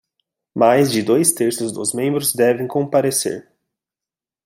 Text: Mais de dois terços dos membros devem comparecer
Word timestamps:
Mais 0.55 0.89
de 0.91 1.03
dois 1.03 1.31
terços 1.31 1.71
dos 1.71 1.93
membros 1.93 2.33
devem 2.33 2.67
comparecer 2.67 3.47